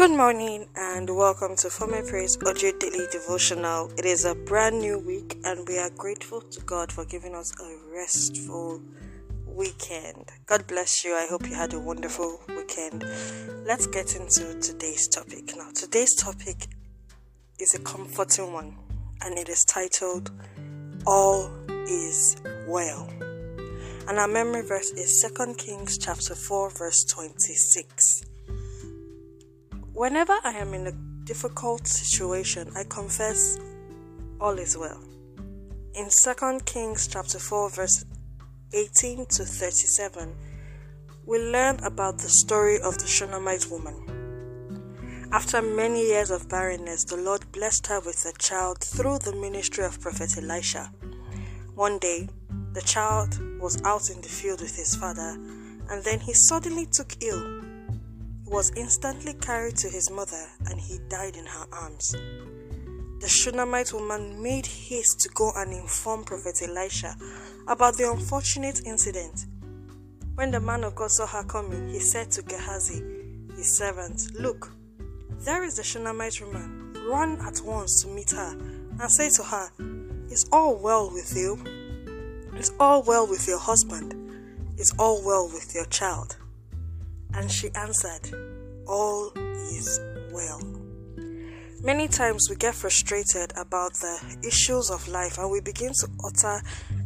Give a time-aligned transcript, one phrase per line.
[0.00, 3.92] Good morning and welcome to For My Praise Audio Daily Devotional.
[3.98, 7.52] It is a brand new week and we are grateful to God for giving us
[7.60, 8.80] a restful
[9.44, 10.32] weekend.
[10.46, 11.12] God bless you.
[11.12, 13.04] I hope you had a wonderful weekend.
[13.66, 15.52] Let's get into today's topic.
[15.54, 16.68] Now, today's topic
[17.58, 18.78] is a comforting one
[19.20, 20.30] and it is titled
[21.06, 22.36] All is
[22.66, 23.06] Well.
[24.08, 28.19] And our memory verse is 2 Kings chapter 4 verse 26.
[30.00, 30.92] Whenever I am in a
[31.26, 33.58] difficult situation, I confess
[34.40, 34.98] all is well.
[35.92, 38.06] In 2 Kings chapter 4 verse
[38.72, 40.34] 18 to 37,
[41.26, 45.28] we learn about the story of the Shunammite woman.
[45.32, 49.84] After many years of barrenness, the Lord blessed her with a child through the ministry
[49.84, 50.90] of Prophet Elisha.
[51.74, 52.26] One day,
[52.72, 55.36] the child was out in the field with his father,
[55.90, 57.60] and then he suddenly took ill
[58.50, 62.16] was instantly carried to his mother and he died in her arms.
[63.20, 67.16] The Shunammite woman made haste to go and inform Prophet Elisha
[67.68, 69.46] about the unfortunate incident.
[70.34, 73.04] When the man of God saw her coming, he said to Gehazi,
[73.56, 74.72] his servant, Look,
[75.44, 76.94] there is the Shunammite woman.
[77.08, 78.56] Run at once to meet her
[79.00, 79.70] and say to her,
[80.30, 81.62] Is all well with you?
[82.56, 84.14] Is all well with your husband?
[84.78, 86.36] Is all well with your child?
[87.34, 88.34] And she answered,
[88.86, 89.32] All
[89.70, 90.00] is
[90.32, 90.60] well.
[91.82, 96.60] Many times we get frustrated about the issues of life and we begin to utter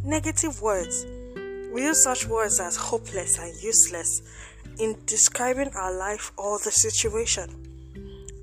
[0.04, 1.06] negative words.
[1.72, 4.22] We use such words as hopeless and useless
[4.78, 7.64] in describing our life or the situation.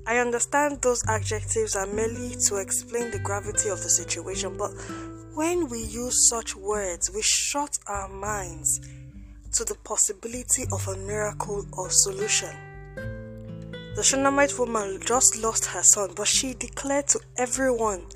[0.06, 4.70] I understand those adjectives are merely to explain the gravity of the situation, but
[5.34, 8.80] when we use such words, we shut our minds
[9.52, 12.54] to the possibility of a miracle or solution.
[13.94, 18.06] The Shunammite woman just lost her son, but she declared to everyone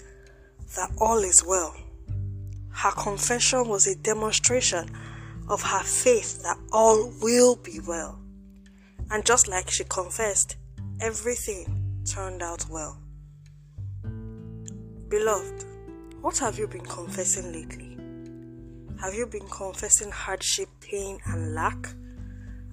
[0.74, 1.76] that all is well.
[2.70, 4.90] Her confession was a demonstration
[5.48, 8.18] of her faith that all will be well.
[9.10, 10.56] And just like she confessed,
[11.00, 12.98] everything turned out well.
[15.08, 15.64] Beloved,
[16.20, 17.95] what have you been confessing lately?
[19.00, 21.88] Have you been confessing hardship, pain, and lack?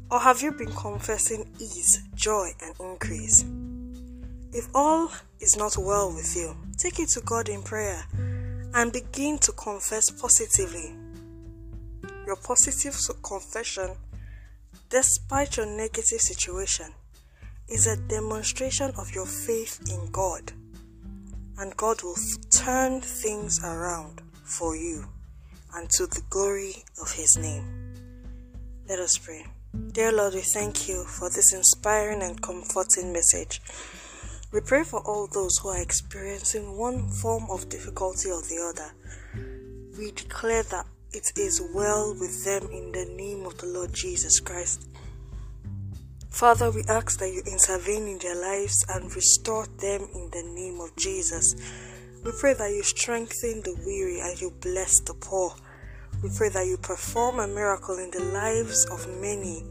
[0.10, 3.44] Or have you been confessing ease, joy, and increase?
[4.54, 5.12] If all
[5.42, 8.06] is not well with you, take it to God in prayer
[8.74, 10.96] and begin to confess positively.
[12.26, 13.90] Your positive confession,
[14.90, 16.94] despite your negative situation,
[17.68, 20.54] is a demonstration of your faith in God,
[21.58, 22.16] and God will
[22.50, 25.06] turn things around for you
[25.76, 27.94] and to the glory of His name.
[28.88, 29.46] Let us pray.
[29.92, 33.62] Dear Lord, we thank you for this inspiring and comforting message.
[34.52, 38.92] We pray for all those who are experiencing one form of difficulty or the other.
[39.98, 44.40] We declare that it is well with them in the name of the Lord Jesus
[44.40, 44.88] Christ.
[46.30, 50.80] Father, we ask that you intervene in their lives and restore them in the name
[50.82, 51.56] of Jesus.
[52.24, 55.54] We pray that you strengthen the weary and you bless the poor.
[56.22, 59.66] We pray that you perform a miracle in the lives of many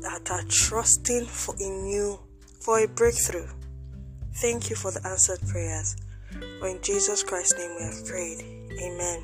[0.00, 2.18] that are trusting for in you
[2.60, 3.46] for a breakthrough.
[4.36, 5.96] Thank you for the answered prayers.
[6.60, 8.40] For in Jesus Christ's name we have prayed.
[8.80, 9.22] Amen.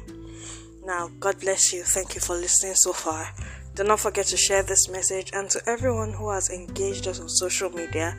[0.85, 1.83] Now, God bless you.
[1.83, 3.33] Thank you for listening so far.
[3.75, 7.31] Do not forget to share this message and to everyone who has engaged us on
[7.31, 8.15] social media.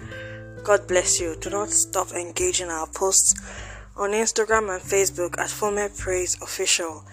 [0.64, 1.36] God bless you.
[1.40, 3.36] Do not stop engaging our posts
[4.00, 7.04] on Instagram and Facebook at Former Praise Official.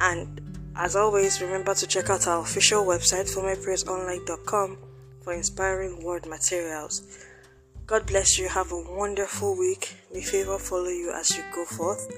[0.00, 0.42] And
[0.76, 4.78] as always, remember to check out our official website, formerpraisonline.com,
[5.22, 7.02] for inspiring word materials.
[7.86, 8.48] God bless you.
[8.48, 9.94] Have a wonderful week.
[10.12, 12.12] May favor follow you as you go forth.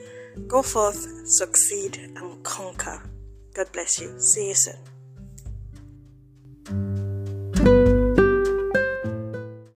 [0.48, 3.00] Go forth, succeed, and conquer.
[3.54, 4.18] God bless you.
[4.18, 4.95] See you soon.